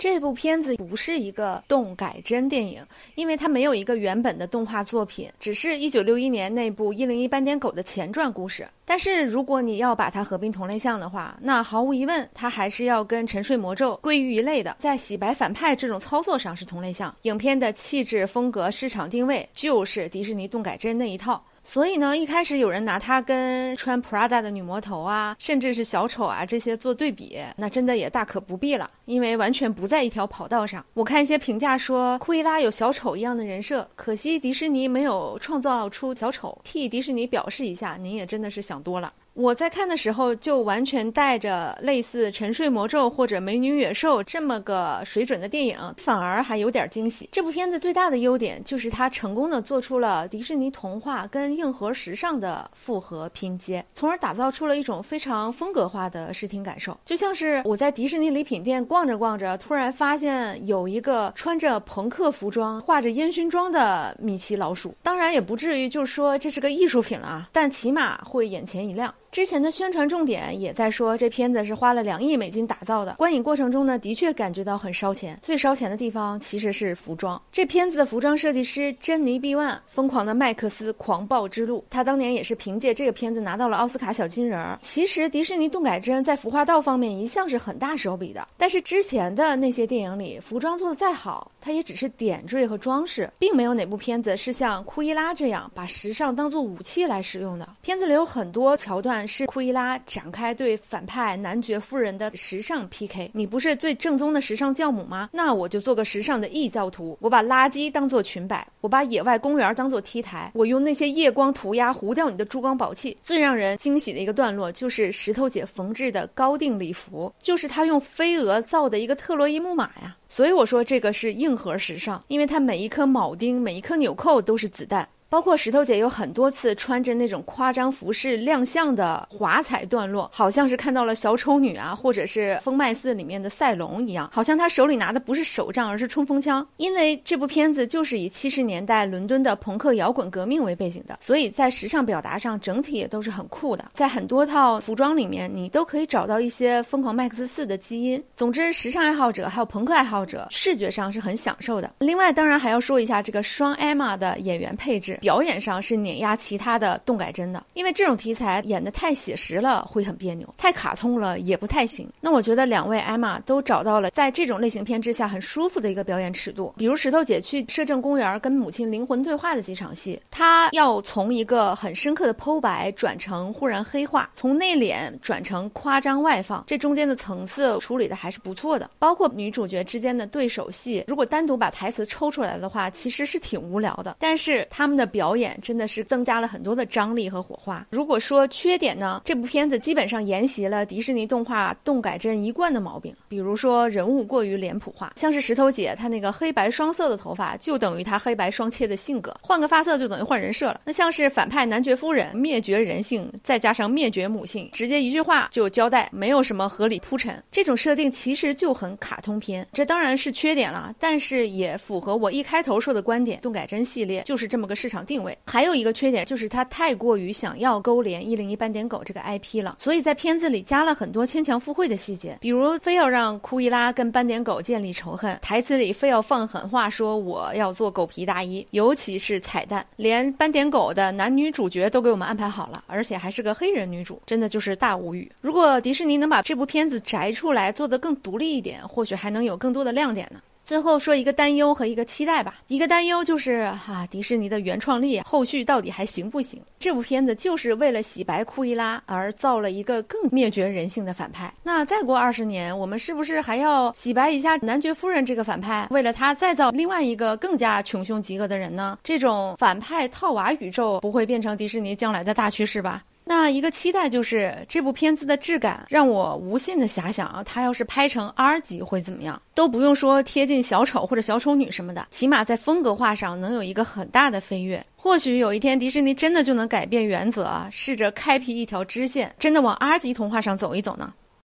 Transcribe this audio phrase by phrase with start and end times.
[0.00, 2.82] 这部片子不是一个动改真电影，
[3.16, 8.66] 因为它没有一个原本的动画作品，只是一九六一年那部《一零一斑点狗》的前传故事。
[8.90, 17.14] 但是如果你要把它合并同类项的话，那毫无疑问，它还是要跟《沉睡魔咒》归于一类的，在洗白反派这种操作上是同类项。
[17.22, 21.40] 影片的气质、风格、市场定位就是迪士尼动改真那一套。
[21.62, 30.84] 所以呢，一开始有人拿它跟穿 Prada 的女魔头啊，甚至是小丑啊这些做对比，那真的也大可不必了，因为完全不在一条跑道上。
[30.94, 36.58] 我看一些评价说，库伊拉有小丑一样的人设，可惜迪士尼没有创造出小丑。
[36.64, 39.12] 替迪士尼表示一下，您也真的是想多了。
[39.40, 47.26] 我在看的时候就完全带着类似《沉睡魔咒》或者《美女野兽》这么个水准的电影，反而还有点惊喜。
[47.32, 56.94] 这部片子最大的优点就是它成功的做出了迪士尼童话跟硬核时尚的复合拼接，从而打造出了一种非常风格化的视听感受。
[57.06, 64.94] 就像是我在迪士尼礼品店逛着逛着，突然发现有一个穿着朋克服装、画着烟熏妆的米奇老鼠。
[65.02, 69.14] 当然也不至于就说这是个艺术品了啊，但起码会眼前一亮。
[69.32, 73.14] 之前的宣传重点也在说，这片子是花了两亿美金打造的。
[73.14, 75.38] 观影过程中呢，的确感觉到很烧钱。
[75.40, 77.40] 最烧钱的地方其实是服装。
[77.52, 84.76] 这片子的服装设计师珍妮·毕万，疯狂的麦克斯狂暴之路，他当年也是凭借这个片子拿到了奥斯卡小金人儿。
[84.82, 97.68] 其实迪士尼动改真在服化道方面一向是很大手笔的，但是之前的那些电影里，服装做的再好，它也只是点缀和装饰，并没有哪部片子是像库伊拉这样把时尚当做武器来使用的。
[97.80, 99.19] 片子里有很多桥段。
[99.26, 103.30] 是库伊拉展开对反派男爵夫人的时尚 PK。
[103.34, 105.30] 你不是最正宗的时尚教母吗？
[105.32, 107.16] 那我就做个时尚的异教徒。
[107.20, 113.16] 我把垃圾当做裙摆，我把野外公园当做 T 台，我用那些夜光涂鸦糊掉你的珠光宝气。
[113.22, 120.16] 最让人惊喜的一个段落就是石头姐缝制的高定礼服，就是她用飞蛾造的一个特洛伊木马呀。
[120.28, 125.08] 所以我说这个是硬核时尚，因为它每一颗铆钉、每一颗纽扣都是子弹。
[125.30, 136.66] 包括石头姐有很多次穿着那种夸张服饰亮相的华彩段落，好像是看到了小丑女啊，或者是《风麦寺》里面的赛龙一样，好像她手里拿的不是手杖，而是冲锋枪。
[136.78, 143.84] 因为这部片子就是以七十年代伦敦的朋克摇滚革命为背景的，所以在时尚表达上整体也都是很酷的。
[143.94, 148.20] 在很多套服装里面，你都可以找到一些《疯狂麦克斯四》的基因。
[148.36, 151.88] 总之，时尚爱好者还有朋克爱好者视觉上是很享受的。
[152.00, 155.18] 另外，当然还要说一下这个双艾玛的演员配置。
[155.20, 162.08] 表演上是碾压其他的动改真的，因为这种题材演的太写实了会很别扭，太卡通了也不太行。
[162.20, 166.72] 那我觉得两位艾玛都找到了在这种类型片之下很舒服的一个表演尺度。
[166.78, 178.90] 比如石头姐去摄政公园跟母亲灵魂对话的几场戏，她要从一个很深刻的剖白转成忽然黑化，从内敛转成夸张外放，这中间的层次处理的还是不错的。
[178.98, 184.16] 包括女主角之间的对手戏，如果单独把台词抽出来的话，其实是挺无聊的。
[184.18, 185.09] 但是他们的。
[185.10, 187.86] 表演真的是增加了很多的张力和火花。
[187.90, 200.80] 如果说缺点呢，这部片子基本上沿袭了迪士尼动画动改真一贯的毛病，比如说人物过于脸谱化，像是石头姐她那个黑白双色的头发，就等于她黑白双切的性格，换个发色就等于换人设了。
[200.84, 209.66] 那像是反派男爵夫人灭绝人性，再加上灭绝母性，直接一句话就交代，没有什么合理铺陈，这种设定其实就很卡通片。
[209.72, 214.99] 这当然是缺点了，但是也符合我一开头说的观点，动改真系列就是这么个市场。
[215.04, 235.30] 定位还有一个缺点，就是它太过于想要勾连一零一斑点狗这个 IP 了，所以在片子里加了很多牵强附会的细节，比如非要让库伊拉跟斑点狗建立仇恨，台词里非要放狠话说我要做狗皮大衣，尤其是彩蛋，连斑点狗的男女主角都给我们安排好了，而且还是个黑人女主，真的就是大无语。
[235.40, 240.40] 如果迪士尼能把这部片子摘出来做得更独立一点，或许还能有更多的亮点呢。
[240.70, 242.60] 最后说一个担忧和一个期待吧。
[242.68, 246.62] 一个担忧就是啊，迪士尼的原创力后续到底还行不行？
[246.78, 251.52] 这部片子就是为了洗白库伊拉而造了一个更灭绝人性的反派。
[251.64, 258.96] 那再过二十年，我们是不是还要洗白一下男爵夫人这个反派，为了他再造另外一个更加穷凶极恶的人呢？
[259.02, 263.02] 这种反派套娃宇宙不会变成迪士尼将来的大趋势吧？
[263.32, 269.40] 那一个期待就是这部片子的质感让我无限的遐想啊，它要是拍成 R 级会怎么样？
[269.54, 274.84] 都不用说贴近小丑或者小丑女什么的，起码在风格化上能有一个很大的飞跃。
[274.96, 281.14] 或许有一天迪士尼真的就能改变原则啊，试着开辟一条支线，真的往 R 级童话上走一走呢？